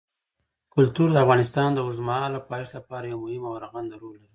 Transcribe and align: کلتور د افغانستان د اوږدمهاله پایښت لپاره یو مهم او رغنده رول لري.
کلتور 0.73 1.07
د 1.11 1.17
افغانستان 1.25 1.69
د 1.73 1.79
اوږدمهاله 1.83 2.39
پایښت 2.49 2.71
لپاره 2.77 3.05
یو 3.05 3.19
مهم 3.25 3.43
او 3.49 3.61
رغنده 3.63 3.95
رول 4.01 4.15
لري. 4.21 4.29